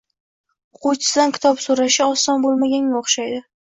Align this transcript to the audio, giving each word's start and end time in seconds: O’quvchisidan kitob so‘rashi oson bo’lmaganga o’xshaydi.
O’quvchisidan 0.77 1.35
kitob 1.37 1.63
so‘rashi 1.69 2.03
oson 2.11 2.51
bo’lmaganga 2.51 3.03
o’xshaydi. 3.07 3.45